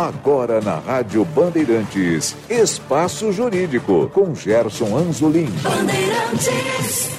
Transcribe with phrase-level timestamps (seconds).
[0.00, 5.44] Agora na Rádio Bandeirantes, Espaço Jurídico, com Gerson Anzolim.
[5.62, 7.10] Bandeirantes.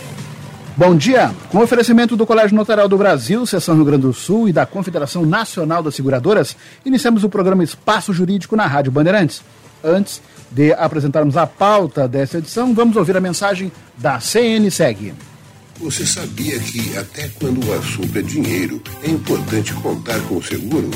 [0.75, 1.31] Bom dia.
[1.51, 5.23] Com oferecimento do Colégio Notarial do Brasil, Seção Rio Grande do Sul e da Confederação
[5.23, 9.43] Nacional das Seguradoras, iniciamos o programa Espaço Jurídico na Rádio Bandeirantes.
[9.83, 10.19] Antes
[10.49, 15.13] de apresentarmos a pauta dessa edição, vamos ouvir a mensagem da CNSEG.
[15.79, 20.89] Você sabia que até quando o assunto é dinheiro, é importante contar com o seguro?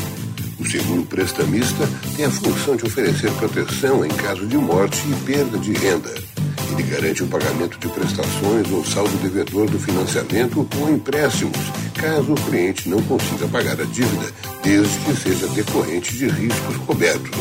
[0.66, 5.60] O seguro prestamista tem a função de oferecer proteção em caso de morte e perda
[5.60, 6.12] de renda.
[6.72, 11.60] Ele garante o pagamento de prestações ou saldo devedor do financiamento ou empréstimos,
[11.94, 14.34] caso o cliente não consiga pagar a dívida,
[14.64, 17.40] desde que seja decorrente de riscos cobertos.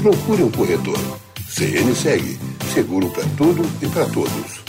[0.00, 1.00] Procure um corretor.
[1.48, 2.38] CN segue.
[2.72, 4.61] Seguro para tudo e para todos.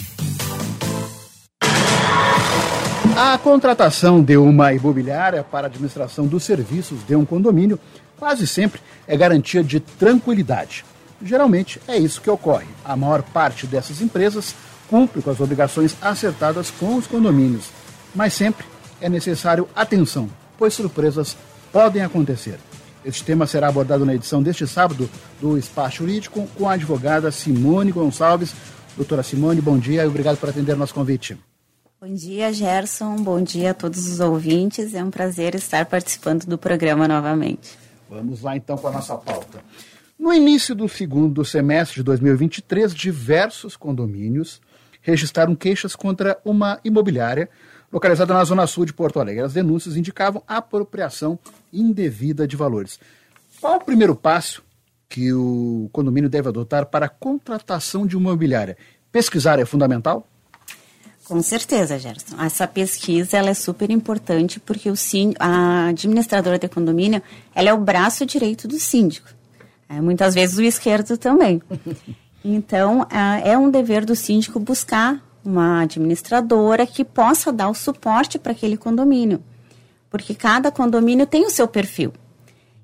[3.15, 7.79] A contratação de uma imobiliária para a administração dos serviços de um condomínio
[8.17, 10.83] quase sempre é garantia de tranquilidade.
[11.21, 12.65] Geralmente é isso que ocorre.
[12.83, 14.55] A maior parte dessas empresas
[14.89, 17.69] cumpre com as obrigações acertadas com os condomínios,
[18.15, 18.65] mas sempre
[18.99, 20.27] é necessário atenção,
[20.57, 21.37] pois surpresas
[21.71, 22.57] podem acontecer.
[23.05, 25.07] Este tema será abordado na edição deste sábado
[25.39, 28.55] do Espaço Jurídico com a advogada Simone Gonçalves.
[28.97, 31.37] Doutora Simone, bom dia e obrigado por atender nosso convite.
[32.05, 33.15] Bom dia, Gerson.
[33.15, 34.93] Bom dia a todos os ouvintes.
[34.93, 37.77] É um prazer estar participando do programa novamente.
[38.09, 39.63] Vamos lá então com a nossa pauta.
[40.19, 44.61] No início do segundo semestre de 2023, diversos condomínios
[45.01, 47.49] registraram queixas contra uma imobiliária
[47.89, 49.41] localizada na zona sul de Porto Alegre.
[49.41, 51.39] As denúncias indicavam apropriação
[51.71, 52.99] indevida de valores.
[53.61, 54.61] Qual o primeiro passo
[55.07, 58.75] que o condomínio deve adotar para a contratação de uma imobiliária?
[59.09, 60.27] Pesquisar é fundamental?
[61.25, 62.35] Com certeza, Gerson.
[62.41, 67.21] Essa pesquisa ela é super importante porque o síndico, a administradora de condomínio
[67.55, 69.29] ela é o braço direito do síndico.
[69.87, 71.61] É, muitas vezes o esquerdo também.
[72.45, 73.07] Então,
[73.41, 78.75] é um dever do síndico buscar uma administradora que possa dar o suporte para aquele
[78.75, 79.41] condomínio.
[80.09, 82.11] Porque cada condomínio tem o seu perfil.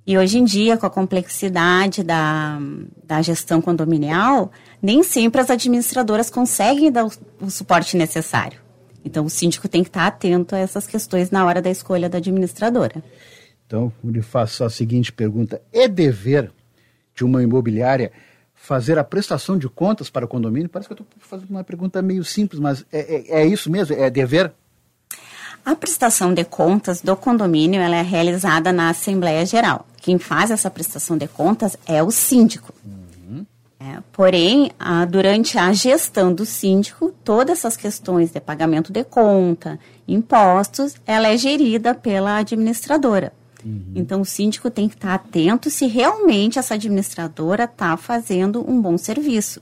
[0.10, 2.60] E hoje em dia, com a complexidade da,
[3.04, 8.60] da gestão condominial, nem sempre as administradoras conseguem dar o, o suporte necessário.
[9.06, 12.18] Então, o síndico tem que estar atento a essas questões na hora da escolha da
[12.18, 13.04] administradora.
[13.68, 16.52] Então, eu lhe faço a seguinte pergunta: é dever
[17.14, 18.12] de uma imobiliária
[18.56, 20.70] fazer a prestação de contas para o condomínio?
[20.70, 23.96] Parece que eu estou fazendo uma pergunta meio simples, mas é, é, é, isso mesmo?
[23.96, 24.52] É dever?
[25.64, 29.86] A prestação de contas do condomínio ela é realizada na Assembleia Geral.
[30.02, 32.74] Quem faz essa prestação de contas é o síndico.
[33.82, 39.80] É, porém, a, durante a gestão do síndico, todas essas questões de pagamento de conta,
[40.06, 43.32] impostos, ela é gerida pela administradora.
[43.64, 43.94] Uhum.
[43.96, 48.98] Então, o síndico tem que estar atento se realmente essa administradora está fazendo um bom
[48.98, 49.62] serviço.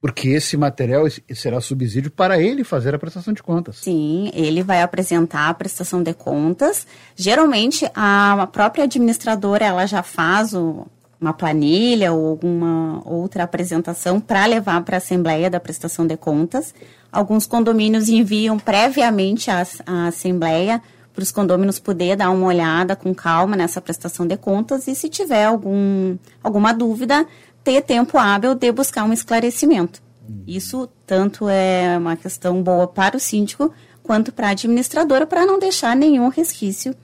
[0.00, 3.78] Porque esse material será subsídio para ele fazer a prestação de contas.
[3.78, 6.86] Sim, ele vai apresentar a prestação de contas.
[7.16, 10.86] Geralmente, a própria administradora ela já faz o,
[11.20, 16.72] uma planilha ou alguma outra apresentação para levar para a Assembleia da Prestação de Contas.
[17.10, 19.66] Alguns condomínios enviam previamente à,
[20.06, 20.80] Assembleia
[21.12, 25.08] para os condôminos poder dar uma olhada com calma nessa prestação de contas e se
[25.08, 27.26] tiver algum, alguma dúvida,
[27.68, 30.00] ter tempo hábil de buscar um esclarecimento.
[30.46, 33.70] Isso tanto é uma questão boa para o síndico
[34.02, 36.94] quanto para a administradora, para não deixar nenhum resquício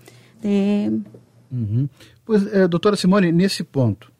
[0.40, 0.90] de...
[1.52, 1.86] Uhum.
[2.24, 4.10] Pois, é, doutora Simone, nesse ponto,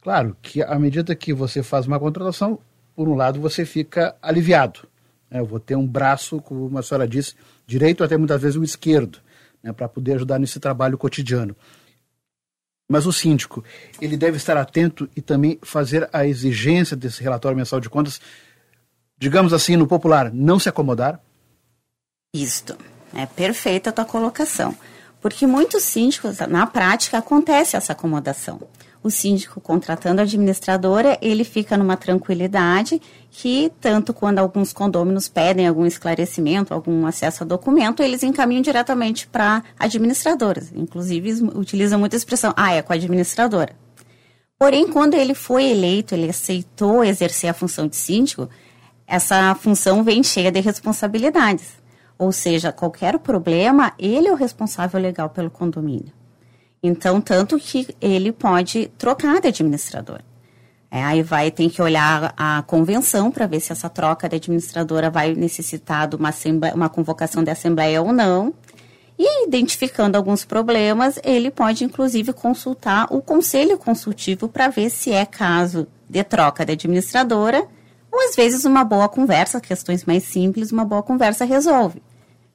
[0.00, 2.60] claro que à medida que você faz uma contratação,
[2.94, 4.86] por um lado você fica aliviado.
[5.28, 5.40] Né?
[5.40, 7.34] Eu vou ter um braço, como a senhora disse,
[7.66, 9.18] direito até muitas vezes o esquerdo,
[9.60, 11.56] né, para poder ajudar nesse trabalho cotidiano.
[12.88, 13.62] Mas o síndico,
[14.00, 18.20] ele deve estar atento e também fazer a exigência desse relatório mensal de contas,
[19.18, 21.20] digamos assim, no popular, não se acomodar?
[22.34, 22.76] Isto.
[23.14, 24.74] É perfeita a tua colocação.
[25.20, 28.60] Porque muitos síndicos, na prática, acontece essa acomodação.
[29.02, 33.00] O síndico contratando a administradora, ele fica numa tranquilidade
[33.30, 39.28] que, tanto quando alguns condôminos pedem algum esclarecimento, algum acesso a documento, eles encaminham diretamente
[39.28, 40.72] para administradoras.
[40.74, 43.76] Inclusive, utilizam muita expressão, ah, é com a administradora.
[44.58, 48.48] Porém, quando ele foi eleito, ele aceitou exercer a função de síndico,
[49.06, 51.78] essa função vem cheia de responsabilidades.
[52.18, 56.17] Ou seja, qualquer problema, ele é o responsável legal pelo condomínio.
[56.82, 60.20] Então, tanto que ele pode trocar de administrador.
[60.90, 65.10] É, aí vai ter que olhar a convenção para ver se essa troca de administradora
[65.10, 66.30] vai necessitar de uma,
[66.74, 68.54] uma convocação de assembleia ou não.
[69.18, 75.26] E identificando alguns problemas, ele pode inclusive consultar o conselho consultivo para ver se é
[75.26, 77.66] caso de troca de administradora
[78.10, 82.02] ou às vezes uma boa conversa, questões mais simples, uma boa conversa resolve.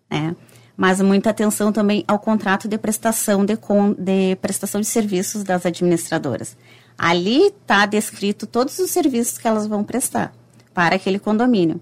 [0.10, 0.36] Né?
[0.76, 3.58] Mas muita atenção também ao contrato de prestação de,
[3.98, 6.58] de prestação de serviços das administradoras.
[6.98, 10.34] Ali está descrito todos os serviços que elas vão prestar
[10.74, 11.80] para aquele condomínio.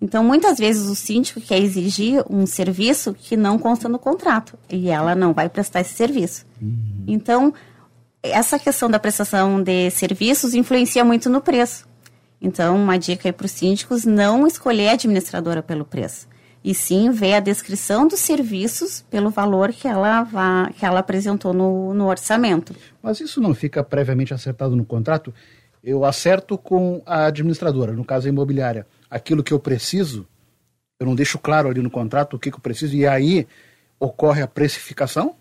[0.00, 4.88] Então, muitas vezes o síndico quer exigir um serviço que não consta no contrato e
[4.88, 6.46] ela não vai prestar esse serviço.
[6.62, 7.04] Uhum.
[7.06, 7.52] Então,
[8.22, 11.86] essa questão da prestação de serviços influencia muito no preço.
[12.40, 16.28] Então, uma dica aí para os síndicos, não escolher a administradora pelo preço,
[16.62, 21.52] e sim ver a descrição dos serviços pelo valor que ela, vá, que ela apresentou
[21.52, 22.74] no, no orçamento.
[23.02, 25.32] Mas isso não fica previamente acertado no contrato?
[25.82, 30.26] Eu acerto com a administradora, no caso a imobiliária, aquilo que eu preciso,
[31.00, 33.46] eu não deixo claro ali no contrato o que, que eu preciso, e aí
[34.00, 35.34] ocorre a precificação?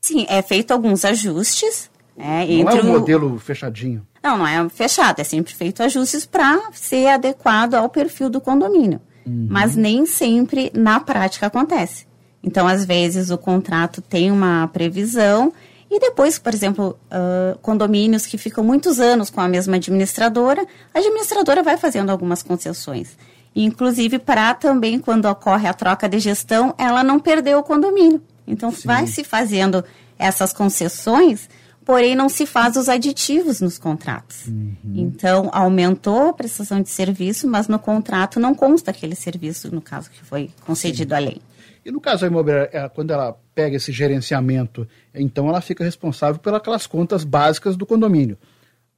[0.00, 1.90] Sim, é feito alguns ajustes.
[2.16, 4.06] É, não é um modelo fechadinho.
[4.22, 9.00] Não, não é fechado, é sempre feito ajustes para ser adequado ao perfil do condomínio.
[9.26, 9.46] Uhum.
[9.48, 12.06] Mas nem sempre na prática acontece.
[12.42, 15.52] Então, às vezes, o contrato tem uma previsão
[15.90, 20.98] e depois, por exemplo, uh, condomínios que ficam muitos anos com a mesma administradora, a
[20.98, 23.16] administradora vai fazendo algumas concessões.
[23.54, 28.20] Inclusive, para também, quando ocorre a troca de gestão, ela não perdeu o condomínio.
[28.46, 28.82] Então, Sim.
[28.84, 29.84] vai se fazendo
[30.18, 31.48] essas concessões
[31.84, 34.46] porém não se faz os aditivos nos contratos.
[34.46, 34.76] Uhum.
[34.94, 40.10] Então, aumentou a prestação de serviço, mas no contrato não consta aquele serviço, no caso
[40.10, 41.16] que foi concedido Sim.
[41.16, 41.42] à lei.
[41.84, 46.40] E no caso da imobiliária, é, quando ela pega esse gerenciamento, então ela fica responsável
[46.40, 48.38] pelas contas básicas do condomínio.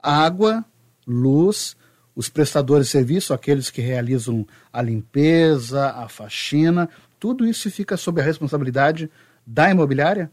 [0.01, 0.65] Água,
[1.05, 1.77] luz,
[2.15, 6.89] os prestadores de serviço, aqueles que realizam a limpeza, a faxina,
[7.19, 9.11] tudo isso fica sob a responsabilidade
[9.45, 10.31] da imobiliária?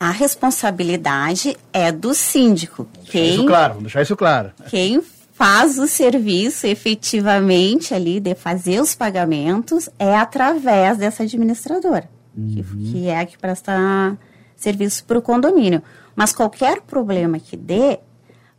[0.00, 2.88] A responsabilidade é do síndico.
[2.94, 4.52] Deixar quem, isso claro, vamos deixar isso claro.
[4.70, 12.48] Quem faz o serviço efetivamente ali de fazer os pagamentos é através dessa administradora, uhum.
[12.48, 14.18] que, que, é a que presta
[14.56, 15.82] serviço para o condomínio.
[16.16, 17.98] Mas qualquer problema que dê,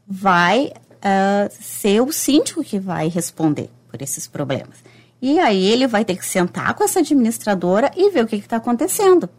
[0.08, 4.78] vai uh, ser o síndico que vai responder por esses problemas.
[5.20, 8.58] E aí ele vai ter que sentar com essa administradora e ver o que está
[8.58, 9.30] acontecendo.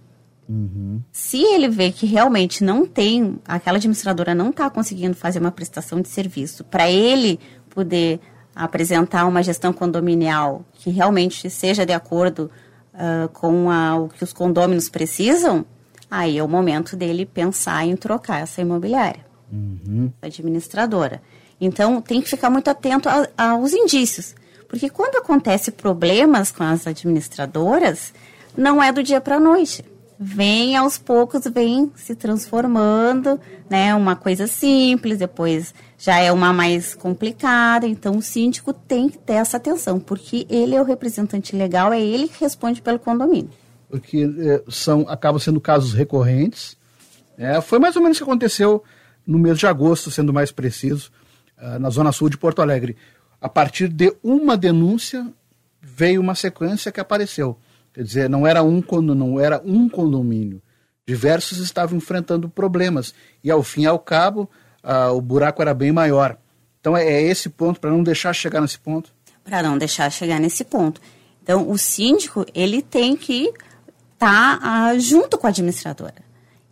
[0.49, 1.01] Uhum.
[1.11, 6.01] Se ele vê que realmente não tem, aquela administradora não está conseguindo fazer uma prestação
[6.01, 7.39] de serviço para ele
[7.71, 8.21] poder
[8.55, 12.51] apresentar uma gestão condominial que realmente seja de acordo
[12.93, 15.65] uh, com a, o que os condôminos precisam,
[16.11, 20.13] aí é o momento dele pensar em trocar essa imobiliária, uhum.
[20.21, 21.23] administradora.
[21.59, 24.35] Então tem que ficar muito atento a, aos indícios,
[24.69, 28.13] porque quando acontece problemas com as administradoras,
[28.55, 29.83] não é do dia para a noite
[30.23, 33.93] vem aos poucos, vem se transformando, né?
[33.93, 37.87] Uma coisa simples, depois já é uma mais complicada.
[37.89, 42.01] Então, o síndico tem que ter essa atenção, porque ele é o representante legal, é
[42.01, 43.51] ele que responde pelo condomínio.
[43.91, 46.77] Porque é, são, acabam sendo casos recorrentes.
[47.37, 48.83] É, foi mais ou menos o que aconteceu
[49.27, 51.11] no mês de agosto, sendo mais preciso,
[51.59, 52.97] uh, na zona sul de Porto Alegre.
[53.41, 55.27] A partir de uma denúncia,
[55.81, 57.59] veio uma sequência que apareceu.
[57.93, 58.83] Quer dizer, não era um
[59.15, 60.63] não era um condomínio.
[61.07, 64.49] Diversos estavam enfrentando problemas e ao fim e ao cabo
[65.15, 66.37] o buraco era bem maior.
[66.81, 69.13] Então é, é esse ponto para não deixar chegar nesse ponto.
[69.45, 71.01] Para não deixar chegar nesse ponto.
[71.43, 73.53] Então o síndico ele tem que
[74.15, 76.15] estar tá, junto com a administradora.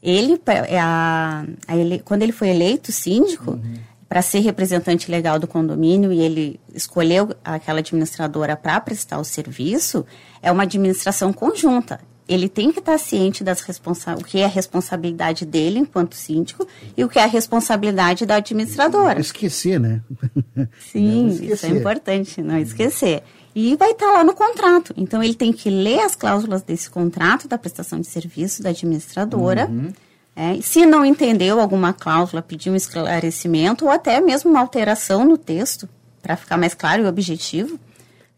[0.03, 5.39] Ele, é a, a ele, quando ele foi eleito síndico, uhum para ser representante legal
[5.39, 10.05] do condomínio e ele escolheu aquela administradora para prestar o serviço,
[10.43, 12.01] é uma administração conjunta.
[12.29, 16.67] Ele tem que estar ciente das responsa o que é a responsabilidade dele enquanto síndico
[16.97, 19.21] e o que é a responsabilidade da administradora.
[19.21, 20.01] Esquecer, né?
[20.91, 23.23] Sim, isso é importante, não esquecer.
[23.55, 24.93] E vai estar lá no contrato.
[24.97, 29.69] Então ele tem que ler as cláusulas desse contrato da prestação de serviço da administradora.
[29.71, 29.93] Uhum
[30.41, 35.37] é, se não entendeu alguma cláusula, pedir um esclarecimento ou até mesmo uma alteração no
[35.37, 35.87] texto,
[36.23, 37.79] para ficar mais claro e objetivo.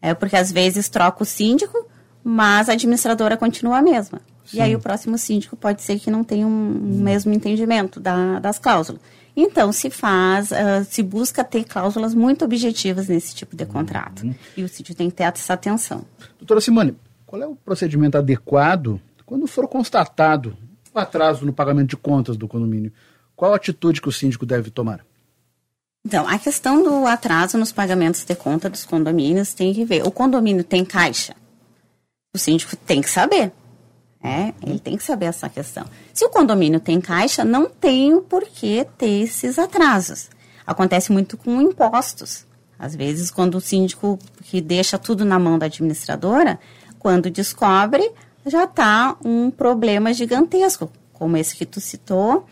[0.01, 1.87] É, porque às vezes troca o síndico,
[2.21, 4.19] mas a administradora continua a mesma.
[4.43, 4.57] Sim.
[4.57, 8.37] E aí o próximo síndico pode ser que não tenha um, um mesmo entendimento da,
[8.37, 8.99] das cláusulas.
[9.33, 14.25] Então se faz, uh, se busca ter cláusulas muito objetivas nesse tipo de contrato.
[14.25, 14.35] Uhum.
[14.57, 16.03] E o síndico tem que ter essa atenção.
[16.37, 20.57] Doutora Simone, qual é o procedimento adequado quando for constatado
[20.93, 22.91] o atraso no pagamento de contas do condomínio.
[23.35, 25.05] Qual a atitude que o síndico deve tomar?
[26.05, 30.05] Então, a questão do atraso nos pagamentos de conta dos condomínios tem que ver.
[30.05, 31.33] O condomínio tem caixa?
[32.35, 33.51] O síndico tem que saber.
[34.21, 35.85] É, ele tem que saber essa questão.
[36.13, 40.29] Se o condomínio tem caixa, não tem o porquê ter esses atrasos.
[40.65, 42.45] Acontece muito com impostos.
[42.77, 46.59] Às vezes, quando o síndico que deixa tudo na mão da administradora,
[46.99, 48.11] quando descobre,
[48.45, 52.45] já está um problema gigantesco, como esse que tu citou,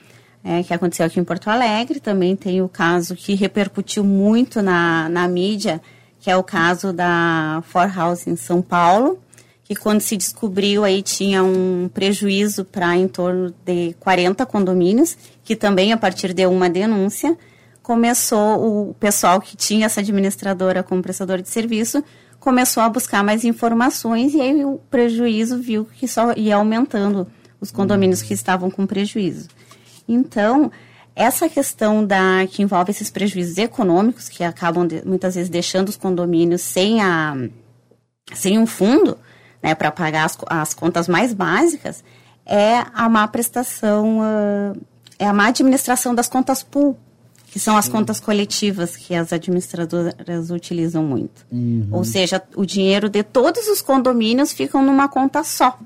[0.44, 2.00] é, que aconteceu aqui em Porto Alegre.
[2.00, 5.82] Também tem o caso que repercutiu muito na, na mídia,
[6.20, 9.20] que é o caso da For House em São Paulo,
[9.64, 15.56] que quando se descobriu aí tinha um prejuízo para em torno de 40 condomínios, que
[15.56, 17.38] também a partir de uma denúncia
[17.82, 22.04] começou o pessoal que tinha essa administradora como prestador de serviço
[22.42, 27.28] começou a buscar mais informações e aí o prejuízo viu que só ia aumentando
[27.62, 29.48] os condomínios que estavam com prejuízo.
[30.10, 30.72] Então,
[31.16, 35.96] essa questão da que envolve esses prejuízos econômicos que acabam de, muitas vezes deixando os
[35.96, 37.36] condomínios sem a
[38.34, 39.20] sem um fundo,
[39.62, 42.04] né, para pagar as, as, contas mais básicas,
[42.46, 44.82] é a má prestação, uh,
[45.20, 46.98] é a má administração das contas pool
[47.52, 51.46] que são as contas coletivas que as administradoras utilizam muito.
[51.52, 51.86] Uhum.
[51.92, 55.78] Ou seja, o dinheiro de todos os condomínios ficam numa conta só.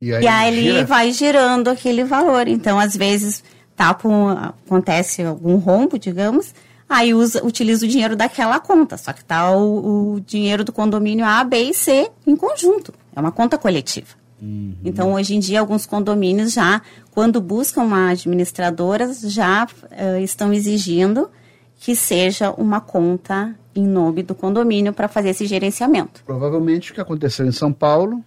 [0.00, 2.48] E aí, e aí ele vai girando aquele valor.
[2.48, 3.44] Então, às vezes,
[3.76, 6.52] tá com, acontece algum rombo, digamos,
[6.88, 8.96] aí usa, utiliza o dinheiro daquela conta.
[8.96, 12.92] Só que tá o, o dinheiro do condomínio A, B e C em conjunto.
[13.14, 14.21] É uma conta coletiva.
[14.42, 14.74] Uhum.
[14.84, 16.82] Então, hoje em dia, alguns condomínios já,
[17.12, 21.30] quando buscam uma administradora, já uh, estão exigindo
[21.78, 26.22] que seja uma conta em nome do condomínio para fazer esse gerenciamento.
[26.24, 28.24] Provavelmente o que aconteceu em São Paulo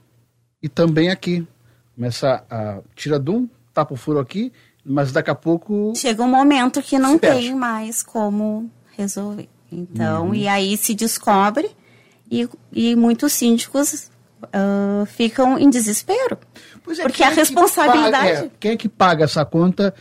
[0.63, 1.45] e também aqui.
[1.95, 4.51] Começa a tira de um, tapa o furo aqui,
[4.86, 5.93] mas daqui a pouco.
[5.95, 9.48] Chega um momento que não tem mais como resolver.
[9.72, 10.36] Então, uhum.
[10.36, 11.69] e aí se descobre
[12.29, 14.10] e, e muitos síndicos
[14.53, 16.37] uh, ficam em desespero.
[16.99, 18.33] É, porque a é responsabilidade.
[18.33, 19.93] Paga, é, quem é que paga essa conta?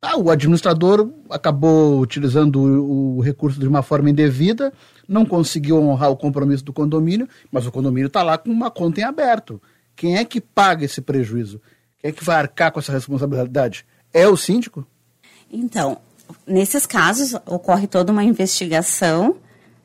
[0.00, 4.72] Ah, o administrador acabou utilizando o, o, recurso de uma forma indevida,
[5.06, 9.00] não conseguiu honrar o compromisso do condomínio, mas o condomínio está lá com uma conta
[9.00, 9.62] em aberto.
[9.94, 11.60] Quem é que paga esse prejuízo?
[12.00, 13.86] Quem é que vai arcar com essa responsabilidade?
[14.12, 14.84] É o síndico?
[15.48, 15.98] Então,
[16.44, 19.36] nesses casos, ocorre toda uma investigação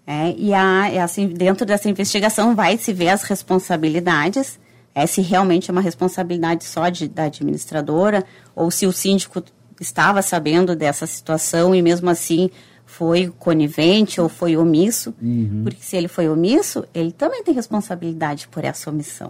[0.09, 4.57] é, e a, assim, dentro dessa investigação vai se ver as responsabilidades,
[4.95, 8.23] é, se realmente é uma responsabilidade só de, da administradora,
[8.55, 9.43] ou se o síndico
[9.81, 12.49] estava sabendo dessa situação e mesmo assim
[12.85, 15.63] foi conivente ou foi omisso, uhum.
[15.65, 19.29] porque se ele foi omisso, ele também tem responsabilidade por essa omissão.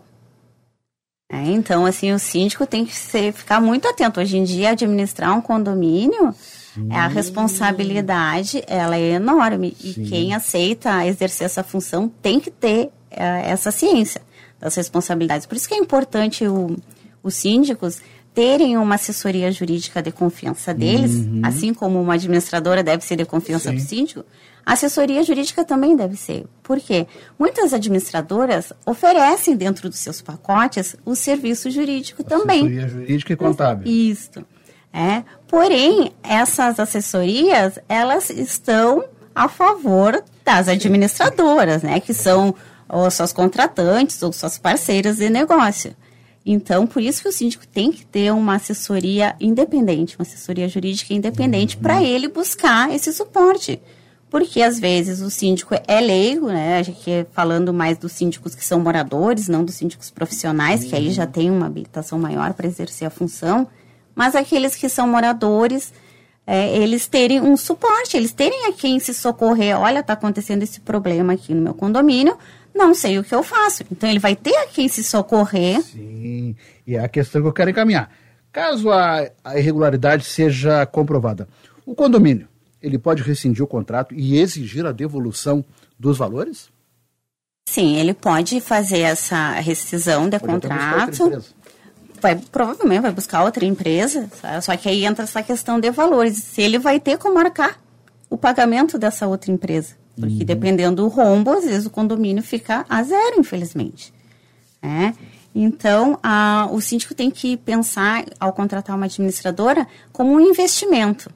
[1.29, 4.21] É, então, assim, o síndico tem que ser, ficar muito atento.
[4.21, 6.33] Hoje em dia, administrar um condomínio
[6.77, 6.91] Sim.
[6.91, 9.75] A responsabilidade, ela é enorme.
[9.79, 9.93] Sim.
[9.97, 14.21] E quem aceita exercer essa função tem que ter é, essa ciência
[14.59, 15.47] das responsabilidades.
[15.47, 16.77] Por isso que é importante o,
[17.23, 17.99] os síndicos
[18.33, 21.41] terem uma assessoria jurídica de confiança deles, uhum.
[21.43, 23.75] assim como uma administradora deve ser de confiança Sim.
[23.75, 24.25] do síndico,
[24.63, 26.45] a assessoria jurídica também deve ser.
[26.61, 27.07] Por quê?
[27.39, 32.59] Muitas administradoras oferecem dentro dos seus pacotes o serviço jurídico assessoria também.
[32.59, 33.91] Assessoria jurídica e contábil.
[33.91, 34.45] Isso.
[34.97, 42.55] É, porém, essas assessorias, elas estão a favor das administradoras, né, que são
[42.89, 45.95] ou suas contratantes ou suas parceiras de negócio.
[46.43, 51.13] Então, por isso que o síndico tem que ter uma assessoria independente, uma assessoria jurídica
[51.13, 51.83] independente, uhum.
[51.83, 53.79] para ele buscar esse suporte.
[54.31, 56.83] Porque às vezes o síndico é leigo, né?
[56.83, 61.25] Gente falando mais dos síndicos que são moradores, não dos síndicos profissionais, que aí já
[61.25, 61.31] uhum.
[61.31, 63.67] tem uma habilitação maior para exercer a função
[64.17, 65.93] mas aqueles que são moradores,
[66.47, 69.79] é, eles terem um suporte, eles terem a quem se socorrer.
[69.79, 72.35] Olha, está acontecendo esse problema aqui no meu condomínio,
[72.73, 73.83] não sei o que eu faço.
[73.91, 75.83] Então ele vai ter a quem se socorrer.
[75.83, 76.55] Sim,
[76.87, 78.11] e é a questão que eu quero encaminhar.
[78.51, 81.47] Caso a, a irregularidade seja comprovada,
[81.85, 82.47] o condomínio,
[82.81, 85.63] ele pode rescindir o contrato e exigir a devolução
[85.99, 86.69] dos valores?
[87.69, 91.43] Sim, ele pode fazer essa rescisão de pode contrato
[92.19, 94.63] vai provavelmente vai buscar outra empresa, sabe?
[94.63, 96.37] só que aí entra essa questão de valores.
[96.37, 97.79] Se ele vai ter como marcar
[98.29, 99.95] o pagamento dessa outra empresa.
[100.15, 100.45] Porque uhum.
[100.45, 104.11] dependendo do rombo, às vezes o condomínio fica a zero, infelizmente.
[104.81, 105.13] É?
[105.53, 111.31] Então, a, o síndico tem que pensar, ao contratar uma administradora, como um investimento.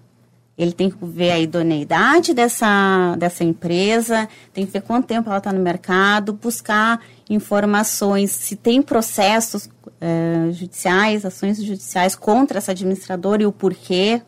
[0.64, 5.40] Ele tem que ver a idoneidade dessa, dessa empresa, tem que ver quanto tempo ela
[5.40, 13.44] está no mercado, buscar informações, se tem processos uh, judiciais, ações judiciais contra essa administradora
[13.44, 14.22] e o porquê.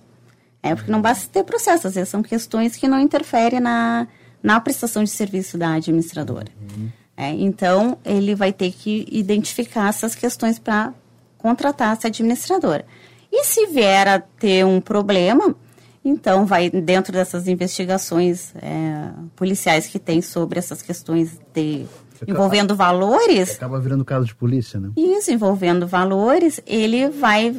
[0.62, 4.08] É, porque não basta ter processo, às vezes são questões que não interferem na,
[4.42, 6.48] na prestação de serviço da administradora.
[6.62, 6.90] Uhum.
[7.18, 10.94] É, então, ele vai ter que identificar essas questões para
[11.38, 12.86] contratar essa administradora.
[13.32, 15.56] E se vier a ter um problema,
[16.04, 21.86] então vai dentro dessas investigações é, policiais que tem sobre essas questões de
[22.28, 23.56] envolvendo valores.
[23.56, 24.92] Acaba virando caso de polícia, né?
[24.96, 27.56] Isso, envolvendo valores, ele vai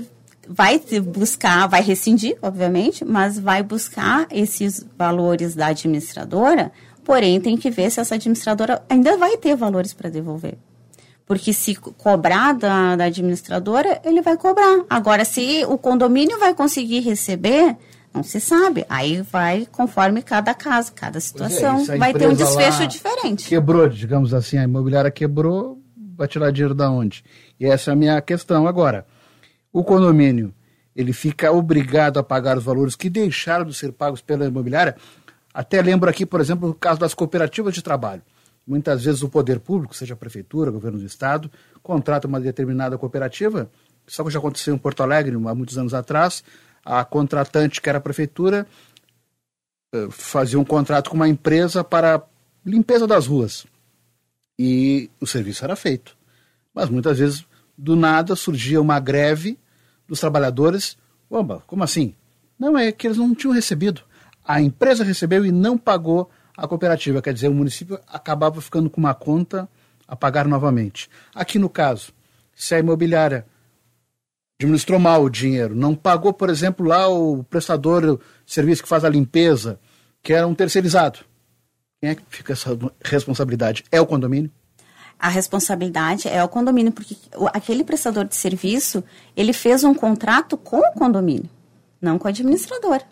[0.46, 6.70] vai buscar, vai rescindir, obviamente, mas vai buscar esses valores da administradora,
[7.02, 10.58] porém tem que ver se essa administradora ainda vai ter valores para devolver.
[11.26, 14.84] Porque se cobrar da, da administradora, ele vai cobrar.
[14.90, 17.78] Agora, se o condomínio vai conseguir receber,
[18.14, 18.86] não se sabe.
[18.88, 21.84] Aí vai conforme cada caso, cada é, situação.
[21.88, 23.48] É, vai ter um desfecho diferente.
[23.48, 25.82] Quebrou, digamos assim, a imobiliária quebrou,
[26.16, 27.24] vai tirar dinheiro da onde?
[27.58, 28.68] E essa é a minha questão.
[28.68, 29.04] Agora,
[29.72, 30.54] o condomínio,
[30.94, 34.94] ele fica obrigado a pagar os valores que deixaram de ser pagos pela imobiliária.
[35.52, 38.22] Até lembro aqui, por exemplo, o caso das cooperativas de trabalho.
[38.66, 41.50] Muitas vezes o poder público, seja a prefeitura, governo do estado,
[41.82, 43.68] contrata uma determinada cooperativa.
[44.06, 46.42] Só que já aconteceu em Porto Alegre, há muitos anos atrás,
[46.84, 48.66] a contratante, que era a prefeitura,
[49.92, 52.22] eh, fazia um contrato com uma empresa para
[52.64, 53.66] limpeza das ruas.
[54.58, 56.16] E o serviço era feito.
[56.72, 57.44] Mas muitas vezes,
[57.76, 59.58] do nada, surgia uma greve
[60.06, 60.96] dos trabalhadores.
[61.30, 62.14] Oba, como assim?
[62.58, 64.02] Não, é que eles não tinham recebido.
[64.44, 69.00] A empresa recebeu e não pagou a cooperativa, quer dizer, o município acabava ficando com
[69.00, 69.68] uma conta
[70.06, 71.08] a pagar novamente.
[71.34, 72.12] Aqui no caso,
[72.54, 73.46] se a imobiliária
[74.58, 79.04] administrou mal o dinheiro, não pagou, por exemplo, lá o prestador de serviço que faz
[79.04, 79.78] a limpeza,
[80.22, 81.20] que era um terceirizado.
[82.00, 83.84] Quem é que fica essa responsabilidade?
[83.90, 84.50] É o condomínio?
[85.18, 87.16] A responsabilidade é o condomínio, porque
[87.52, 89.02] aquele prestador de serviço,
[89.36, 91.48] ele fez um contrato com o condomínio,
[92.00, 93.02] não com a administradora.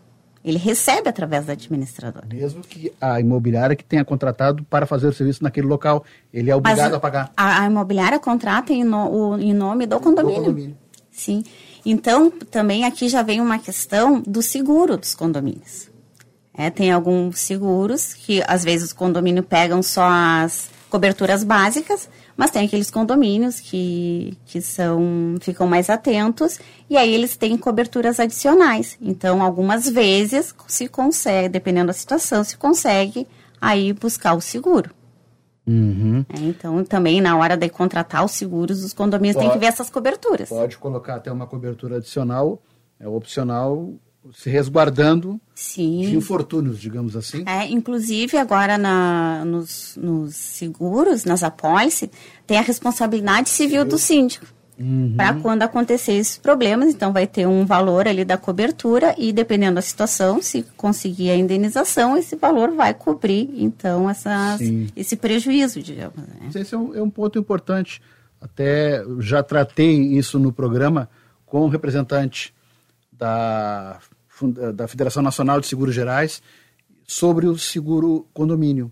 [0.45, 2.27] Ele recebe através da administradora.
[2.27, 6.57] Mesmo que a imobiliária que tenha contratado para fazer o serviço naquele local, ele é
[6.57, 7.33] obrigado Mas a pagar.
[7.37, 10.41] A, a imobiliária contrata em, no, o, em nome do condomínio.
[10.41, 10.82] do condomínio.
[11.13, 11.45] Sim.
[11.85, 15.91] Então, também aqui já vem uma questão do seguro dos condomínios.
[16.55, 22.51] É, tem alguns seguros que às vezes os condomínios pegam só as coberturas básicas, mas
[22.51, 26.59] tem aqueles condomínios que, que são ficam mais atentos
[26.89, 28.99] e aí eles têm coberturas adicionais.
[29.01, 33.27] Então, algumas vezes se consegue, dependendo da situação, se consegue
[33.61, 34.91] aí buscar o seguro.
[35.67, 36.25] Uhum.
[36.29, 39.89] É, então, também na hora de contratar os seguros, os condomínios têm que ver essas
[39.89, 40.49] coberturas.
[40.49, 42.61] Pode colocar até uma cobertura adicional,
[42.99, 43.95] é opcional,
[44.33, 46.03] se resguardando Sim.
[46.03, 47.45] de infortúnios, digamos assim.
[47.47, 52.09] É, inclusive, agora na, nos, nos seguros, nas apólices,
[52.47, 54.47] tem a responsabilidade civil do síndico.
[54.79, 55.15] Uhum.
[55.17, 59.77] Para quando acontecer esses problemas, então vai ter um valor ali da cobertura e dependendo
[59.77, 64.61] da situação, se conseguir a indenização, esse valor vai cobrir então essas,
[64.97, 66.17] esse prejuízo, digamos.
[66.17, 66.51] Né?
[66.55, 68.01] Esse é um, é um ponto importante.
[68.41, 71.09] Até já tratei isso no programa
[71.47, 72.53] com o representante
[73.13, 74.01] da,
[74.75, 76.43] da Federação Nacional de Seguros Gerais
[77.07, 78.91] sobre o seguro condomínio.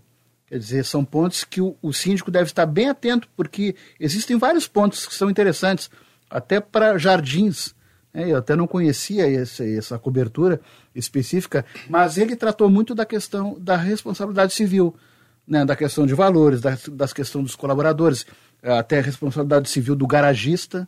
[0.51, 4.67] Quer dizer, são pontos que o, o síndico deve estar bem atento, porque existem vários
[4.67, 5.89] pontos que são interessantes,
[6.29, 7.73] até para jardins.
[8.13, 8.29] Né?
[8.29, 10.59] Eu até não conhecia essa, essa cobertura
[10.93, 14.93] específica, mas ele tratou muito da questão da responsabilidade civil,
[15.47, 15.63] né?
[15.63, 18.25] da questão de valores, da, das questões dos colaboradores,
[18.61, 20.85] até a responsabilidade civil do garagista,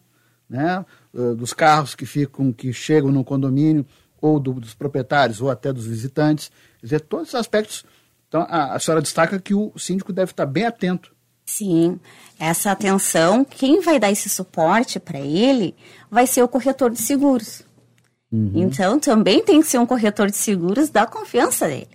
[0.50, 0.86] né?
[1.16, 3.86] Eh, dos carros que ficam, que chegam no condomínio,
[4.20, 6.52] ou do, dos proprietários, ou até dos visitantes.
[6.82, 7.86] Quer dizer, todos os aspectos
[8.34, 11.14] então, a, a senhora destaca que o síndico deve estar bem atento.
[11.46, 12.00] Sim,
[12.40, 15.76] essa atenção, quem vai dar esse suporte para ele
[16.10, 17.62] vai ser o corretor de seguros.
[18.32, 18.54] Uhum.
[18.56, 21.90] Então, também tem que ser um corretor de seguros da confiança dele.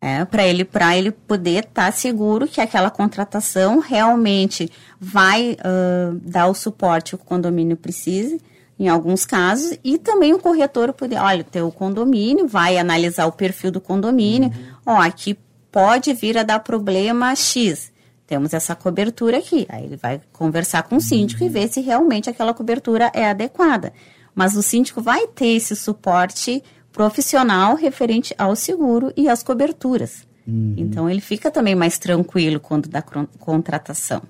[0.00, 6.46] É, para ele, ele poder estar tá seguro que aquela contratação realmente vai uh, dar
[6.46, 8.40] o suporte que o condomínio precise,
[8.78, 13.32] em alguns casos, e também o corretor poder, olha, o teu condomínio vai analisar o
[13.32, 14.94] perfil do condomínio, uhum.
[14.94, 15.38] ó, aqui
[15.70, 17.92] pode vir a dar problema X.
[18.26, 19.66] Temos essa cobertura aqui.
[19.68, 23.92] Aí ele vai conversar com o síndico e ver se realmente aquela cobertura é adequada.
[24.34, 30.28] Mas o síndico vai ter esse suporte profissional referente ao seguro e às coberturas.
[30.46, 30.74] Uhum.
[30.76, 34.22] Então ele fica também mais tranquilo quando dá contratação.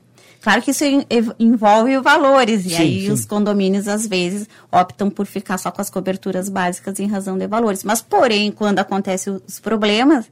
[0.43, 0.85] Claro que isso
[1.39, 3.11] envolve valores, e sim, aí sim.
[3.11, 7.47] os condomínios, às vezes, optam por ficar só com as coberturas básicas em razão de
[7.47, 7.85] valores.
[7.85, 10.31] Mas, porém, quando acontecem os problemas,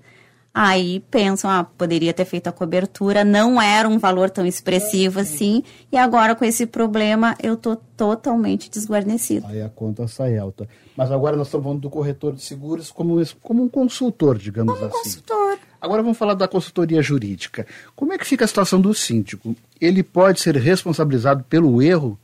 [0.53, 5.63] Aí pensam, ah, poderia ter feito a cobertura, não era um valor tão expressivo assim,
[5.93, 9.47] e agora com esse problema eu tô totalmente desguarnecido.
[9.47, 10.69] Aí a conta sai alta.
[10.97, 14.87] Mas agora nós estamos falando do corretor de seguros como, como um consultor, digamos como
[14.87, 14.99] assim.
[14.99, 15.59] consultor.
[15.81, 17.65] Agora vamos falar da consultoria jurídica.
[17.95, 19.55] Como é que fica a situação do síndico?
[19.81, 22.19] Ele pode ser responsabilizado pelo erro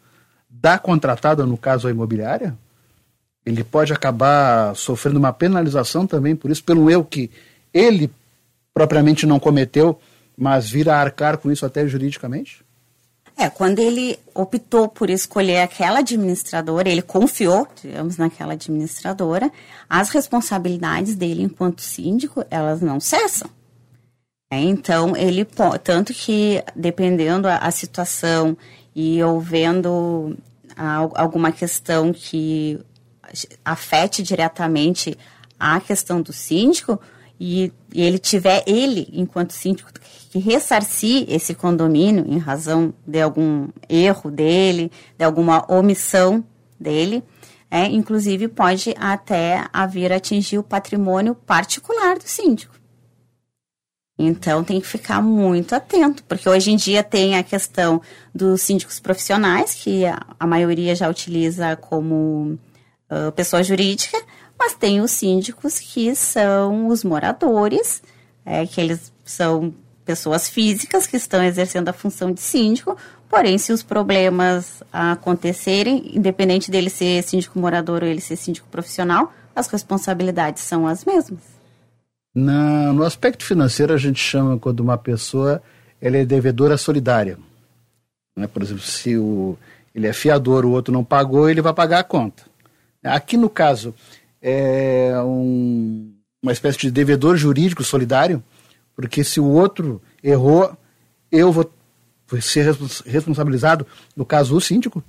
[0.51, 2.57] da contratada, no caso a imobiliária?
[3.47, 7.31] Ele pode acabar sofrendo uma penalização também por isso, pelo erro que
[7.75, 8.11] ele
[8.73, 9.99] propriamente não cometeu,
[10.37, 12.65] mas vira arcar com isso até juridicamente?
[13.37, 19.51] É, quando ele optou por escolher aquela administradora, ele confiou, digamos, naquela administradora,
[19.91, 23.51] as responsabilidades dele enquanto síndico, elas não cessam.
[24.53, 25.45] É, então, ele
[25.83, 28.57] tanto que, dependendo a, a situação
[28.95, 30.37] e houvendo
[30.77, 32.79] a, alguma questão que
[33.65, 35.19] afete diretamente
[35.59, 37.01] a questão do síndico,
[37.39, 39.91] e, e ele tiver, ele, enquanto síndico,
[40.31, 46.45] que ressarcir esse condomínio em razão de algum erro dele, de alguma omissão
[46.79, 47.23] dele,
[47.71, 52.75] é, inclusive pode até haver atingir o patrimônio particular do síndico.
[54.17, 58.01] Então tem que ficar muito atento, porque hoje em dia tem a questão
[58.33, 62.57] dos síndicos profissionais, que a, a maioria já utiliza como
[63.11, 64.17] uh, pessoa jurídica,
[64.59, 68.03] mas tem os síndicos que são os moradores,
[68.45, 72.97] é, que eles são pessoas físicas que estão exercendo a função de síndico,
[73.29, 79.33] porém, se os problemas acontecerem, independente dele ser síndico morador ou ele ser síndico profissional,
[79.57, 81.41] as responsabilidades são as mesmas.
[82.35, 85.63] Na, no aspecto financeiro, a gente chama quando uma pessoa
[86.01, 87.39] ela é devedora solidária.
[88.37, 88.47] Né?
[88.47, 89.57] Por exemplo, se o,
[89.95, 92.43] ele é fiador, o outro não pagou, ele vai pagar a conta.
[93.03, 93.95] Aqui, no caso,
[94.47, 98.45] é um, uma espécie de devedor jurídico solidário,
[98.95, 100.77] porque se o outro errou,
[101.33, 101.73] eu vou
[102.43, 102.77] ser
[103.07, 105.03] responsabilizado, no caso, o síndico?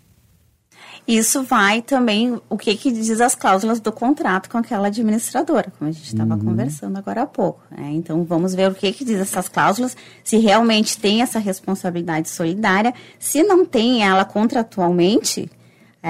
[1.05, 5.89] Isso vai também, o que, que diz as cláusulas do contrato com aquela administradora, como
[5.89, 6.39] a gente estava uhum.
[6.39, 7.61] conversando agora há pouco.
[7.69, 7.91] Né?
[7.91, 12.93] Então, vamos ver o que, que diz essas cláusulas, se realmente tem essa responsabilidade solidária.
[13.19, 15.47] Se não tem ela contratualmente,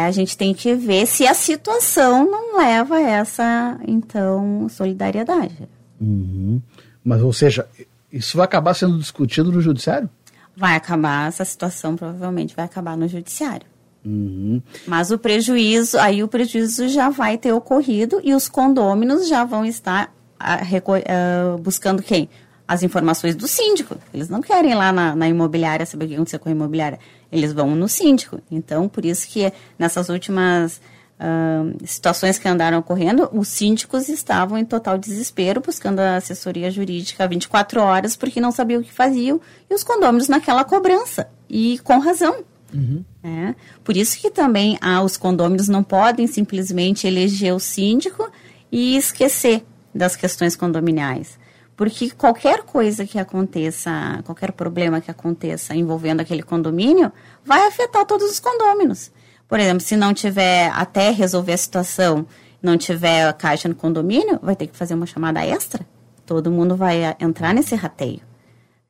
[0.03, 5.69] a gente tem que ver se a situação não leva a essa, então, solidariedade.
[6.01, 6.61] Uhum.
[7.03, 7.65] Mas, ou seja,
[8.11, 10.09] isso vai acabar sendo discutido no judiciário?
[10.55, 13.67] Vai acabar, essa situação provavelmente vai acabar no judiciário.
[14.05, 14.61] Uhum.
[14.85, 19.65] Mas o prejuízo, aí o prejuízo já vai ter ocorrido e os condôminos já vão
[19.65, 22.29] estar a, a, buscando quem?
[22.67, 23.97] As informações do síndico.
[24.13, 26.99] Eles não querem ir lá na, na imobiliária saber o que aconteceu com a imobiliária.
[27.31, 28.39] Eles vão no síndico.
[28.49, 30.81] Então, por isso que nessas últimas
[31.19, 37.27] uh, situações que andaram ocorrendo, os síndicos estavam em total desespero, buscando a assessoria jurídica
[37.27, 41.99] 24 horas, porque não sabiam o que faziam, e os condôminos naquela cobrança, e com
[41.99, 42.43] razão.
[42.73, 43.03] Uhum.
[43.23, 43.55] É.
[43.83, 48.29] Por isso que também ah, os condôminos não podem simplesmente eleger o síndico
[48.71, 51.39] e esquecer das questões condominiais.
[51.75, 57.11] Porque qualquer coisa que aconteça, qualquer problema que aconteça envolvendo aquele condomínio,
[57.43, 59.11] vai afetar todos os condôminos.
[59.47, 62.25] Por exemplo, se não tiver até resolver a situação,
[62.61, 65.85] não tiver caixa no condomínio, vai ter que fazer uma chamada extra.
[66.25, 68.21] Todo mundo vai entrar nesse rateio.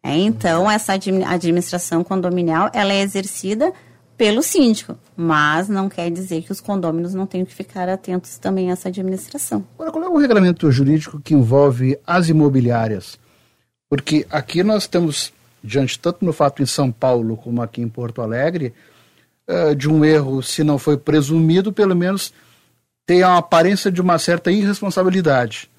[0.01, 3.73] É, então, essa administração condominial ela é exercida
[4.17, 8.69] pelo síndico, mas não quer dizer que os condôminos não tenham que ficar atentos também
[8.69, 9.65] a essa administração.
[9.75, 13.19] Agora, qual é o regulamento jurídico que envolve as imobiliárias?
[13.89, 18.21] Porque aqui nós estamos diante, tanto no fato em São Paulo como aqui em Porto
[18.21, 18.73] Alegre,
[19.47, 22.34] uh, de um erro, se não foi presumido, pelo menos
[23.06, 25.69] tem a aparência de uma certa irresponsabilidade,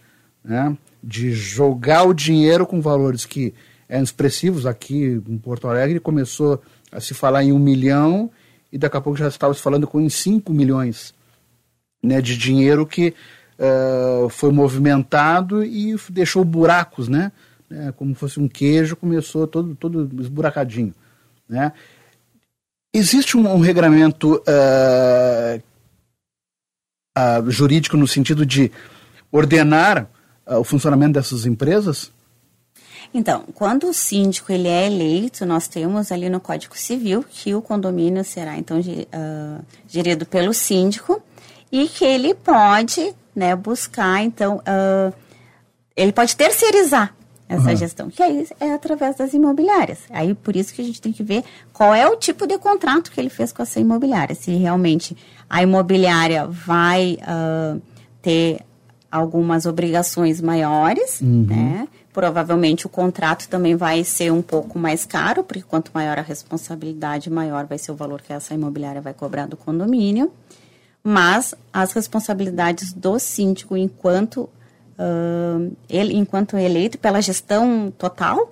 [0.45, 0.77] né?
[1.03, 3.55] de jogar o dinheiro com valores que
[3.89, 4.67] eram expressivos.
[4.67, 6.61] Aqui em Porto Alegre começou
[6.97, 8.31] a se falar em um milhão
[8.73, 11.15] e daqui a pouco já estava se falando com em cinco milhões
[12.03, 13.13] né, de dinheiro que
[13.59, 17.33] uh, foi movimentado e deixou buracos, né?
[17.69, 17.93] né?
[17.97, 20.95] Como fosse um queijo, começou todo, todo esburacadinho.
[21.47, 21.71] Né?
[22.95, 25.63] Existe um, um regramento uh,
[27.19, 28.73] uh, jurídico no sentido de
[29.31, 30.09] ordenar
[30.47, 32.11] o funcionamento dessas empresas?
[33.17, 37.63] Então, quando o síndico ele é eleito, nós temos ali no Código Civil que o
[37.63, 38.79] condomínio será então
[39.89, 41.23] gerido pelo síndico
[41.73, 44.63] e que ele pode né, buscar, então,
[45.97, 47.15] ele pode terceirizar
[47.49, 47.77] essa uhum.
[47.77, 50.01] gestão, que aí é através das imobiliárias.
[50.11, 53.11] Aí por isso que a gente tem que ver qual é o tipo de contrato
[53.11, 54.35] que ele fez com essa imobiliária.
[54.35, 55.17] Se realmente
[55.49, 57.81] a imobiliária vai uh,
[58.21, 58.61] ter
[59.11, 61.47] algumas obrigações maiores, uhum.
[61.49, 61.89] né?
[62.17, 67.29] Provavelmente o contrato também vai ser um pouco mais caro, porque quanto maior a responsabilidade,
[67.29, 70.33] maior vai ser o valor que essa imobiliária vai cobrar do condomínio.
[71.05, 74.49] Mas as responsabilidades do síndico enquanto
[74.99, 78.51] uh, ele, enquanto eleito pela gestão total,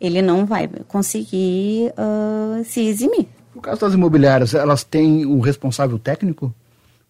[0.00, 3.26] ele não vai conseguir uh, se eximir.
[3.52, 6.54] No caso das imobiliárias, elas têm um responsável técnico?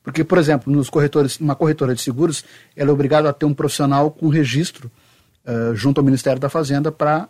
[0.03, 2.43] Porque, por exemplo, nos corretores, uma corretora de seguros,
[2.75, 4.91] ela é obrigada a ter um profissional com registro
[5.51, 7.29] uh, junto ao Ministério da Fazenda para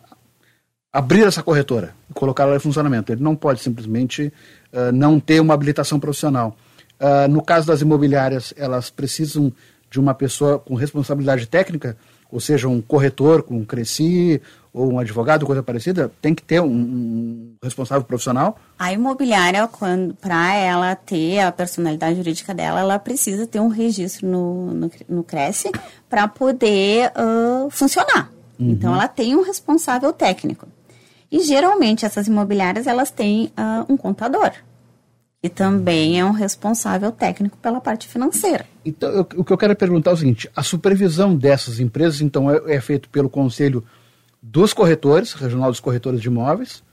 [0.93, 3.11] abrir essa corretora e colocá-la em funcionamento.
[3.11, 4.31] Ele não pode simplesmente
[4.71, 6.55] uh, não ter uma habilitação profissional.
[6.99, 9.51] Uh, no caso das imobiliárias, elas precisam
[9.89, 11.97] de uma pessoa com responsabilidade técnica,
[12.31, 14.41] ou seja, um corretor com Cresci
[14.73, 18.57] ou um advogado, coisa parecida, tem que ter um, um responsável profissional?
[18.79, 19.69] A imobiliária,
[20.19, 25.23] para ela ter a personalidade jurídica dela, ela precisa ter um registro no, no, no
[25.23, 25.71] Cresce
[26.09, 28.31] para poder uh, funcionar.
[28.57, 28.71] Uhum.
[28.71, 30.67] Então, ela tem um responsável técnico.
[31.29, 34.51] E geralmente essas imobiliárias elas têm uh, um contador
[35.43, 38.65] e também é um responsável técnico pela parte financeira.
[38.85, 42.49] Então, eu, o que eu quero perguntar é o seguinte: a supervisão dessas empresas, então,
[42.51, 43.83] é, é feito pelo Conselho
[44.41, 46.83] dos Corretores, Regional dos Corretores de Imóveis,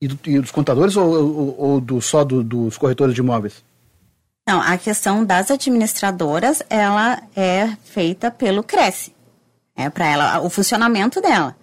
[0.00, 3.64] e, do, e dos contadores ou, ou, ou do, só do, dos corretores de imóveis?
[4.48, 9.14] Não, a questão das administradoras, ela é feita pelo Cresce.
[9.76, 11.54] É para ela o funcionamento dela.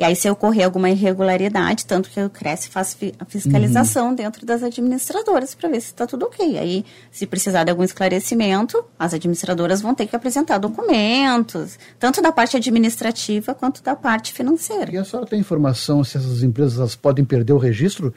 [0.00, 4.14] E aí, se ocorrer alguma irregularidade, tanto que o Cresce faz a fiscalização uhum.
[4.14, 6.56] dentro das administradoras para ver se está tudo ok.
[6.56, 12.32] Aí, se precisar de algum esclarecimento, as administradoras vão ter que apresentar documentos, tanto da
[12.32, 14.90] parte administrativa quanto da parte financeira.
[14.90, 18.14] E a senhora tem informação se essas empresas podem perder o registro?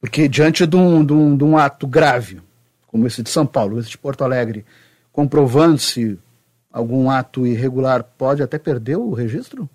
[0.00, 2.40] Porque diante de um, de um, de um ato grave,
[2.86, 4.64] como esse de São Paulo, esse de Porto Alegre,
[5.10, 6.16] comprovando-se
[6.72, 9.68] algum ato irregular, pode até perder o registro?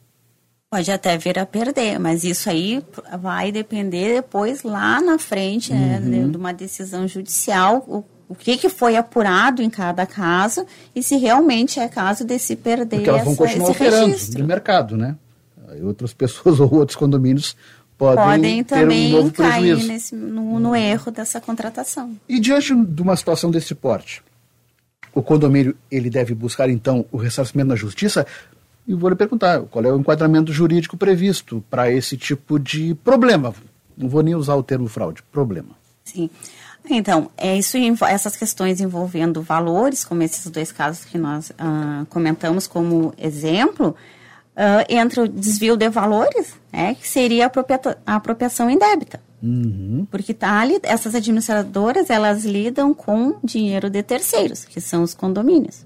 [0.70, 2.84] Pode até vir a perder, mas isso aí
[3.22, 6.30] vai depender depois lá na frente né, uhum.
[6.30, 11.16] de uma decisão judicial, o, o que, que foi apurado em cada caso e se
[11.16, 14.42] realmente é caso de se perder Porque elas vão continuar operando registro.
[14.42, 15.16] no mercado, né?
[15.84, 17.56] Outras pessoas ou outros condomínios
[17.98, 22.18] podem, podem também um cair nesse, no, no erro dessa contratação.
[22.28, 24.22] E diante de uma situação desse porte,
[25.16, 28.28] o condomínio ele deve buscar então o ressarcimento na justiça
[28.88, 33.54] e vou lhe perguntar qual é o enquadramento jurídico previsto para esse tipo de problema.
[33.98, 35.70] Não vou nem usar o termo fraude, problema.
[36.04, 36.30] Sim.
[36.90, 42.66] Então, é isso, essas questões envolvendo valores, como esses dois casos que nós uh, comentamos
[42.66, 47.52] como exemplo, uh, entra o desvio de valores, né, que seria
[48.06, 49.20] a, apropriação indébita.
[49.44, 50.08] Uhum.
[50.10, 55.86] Porque tá ali, essas administradoras, elas lidam com dinheiro de terceiros, que são os condomínios.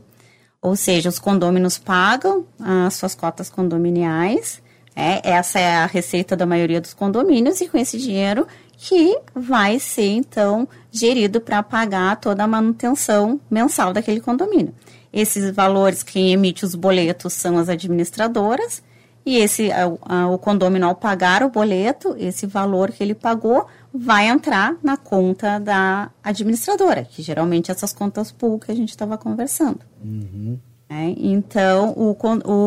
[0.61, 4.61] Ou seja, os condôminos pagam as suas cotas condominiais,
[4.95, 8.45] é, essa é a receita da maioria dos condomínios, e com esse dinheiro
[8.77, 14.73] que vai ser, então, gerido para pagar toda a manutenção mensal daquele condomínio.
[15.13, 18.83] Esses valores, quem emite os boletos são as administradoras,
[19.25, 23.67] e esse a, a, o condomínio, ao pagar o boleto, esse valor que ele pagou
[23.93, 28.89] vai entrar na conta da administradora, que geralmente é essas contas pool que a gente
[28.89, 29.79] estava conversando.
[30.03, 30.57] Uhum.
[30.89, 32.17] É, então, o,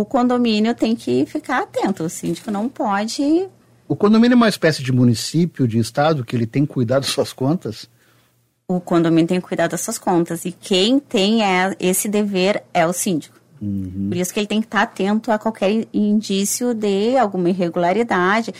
[0.00, 3.48] o condomínio tem que ficar atento, o síndico não pode...
[3.86, 7.10] O condomínio é uma espécie de município, de estado, que ele tem que cuidar das
[7.10, 7.86] suas contas?
[8.66, 12.86] O condomínio tem que cuidar das suas contas, e quem tem é, esse dever é
[12.86, 13.43] o síndico.
[13.60, 14.08] Uhum.
[14.08, 18.52] Por isso que ele tem que estar atento a qualquer indício de alguma irregularidade.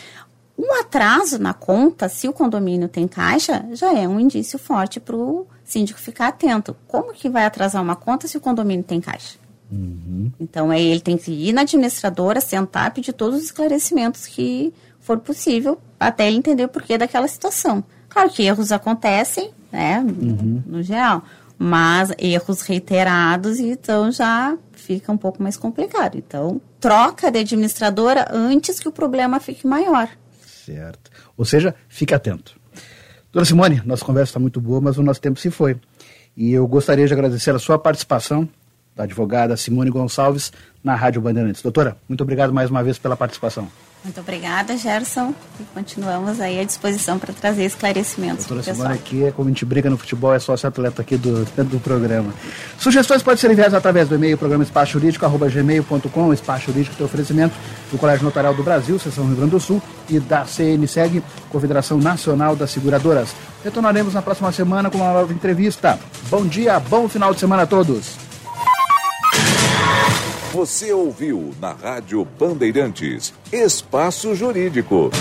[0.57, 5.15] Um atraso na conta, se o condomínio tem caixa, já é um indício forte para
[5.15, 6.75] o síndico ficar atento.
[6.87, 9.37] Como que vai atrasar uma conta se o condomínio tem caixa?
[9.69, 10.31] Uhum.
[10.39, 15.17] Então, aí ele tem que ir na administradora, sentar, pedir todos os esclarecimentos que for
[15.19, 17.83] possível, até ele entender o porquê daquela situação.
[18.09, 20.63] Claro que erros acontecem, né, uhum.
[20.65, 21.23] no geral,
[21.57, 26.17] mas erros reiterados, então já fica um pouco mais complicado.
[26.17, 30.09] Então, troca de administradora antes que o problema fique maior.
[30.65, 31.11] Certo.
[31.37, 32.59] Ou seja, fique atento.
[33.31, 35.79] Dona Simone, nossa conversa está muito boa, mas o nosso tempo se foi.
[36.35, 38.47] E eu gostaria de agradecer a sua participação,
[38.95, 41.61] da advogada Simone Gonçalves, na Rádio Bandeirantes.
[41.61, 43.67] Doutora, muito obrigado mais uma vez pela participação.
[44.05, 45.33] Muito obrigada, Gerson.
[45.59, 48.45] E continuamos aí à disposição para trazer esclarecimentos.
[48.45, 51.43] Doutora Simone aqui, é como a gente briga no futebol, é sócio atleta aqui do,
[51.65, 52.31] do programa.
[52.77, 57.03] Sugestões podem ser enviadas através do e-mail programa espaço jurídico, arroba gmail.com, espaço jurídico tem
[57.03, 57.55] oferecimento
[57.91, 62.55] do Colégio Notarial do Brasil, Seção Rio Grande do Sul, e da CNSEG, Confederação Nacional
[62.55, 63.29] das Seguradoras.
[63.63, 65.97] Retornaremos na próxima semana com uma nova entrevista.
[66.29, 68.23] Bom dia, bom final de semana a todos.
[70.55, 75.11] Você ouviu na Rádio Bandeirantes Espaço Jurídico.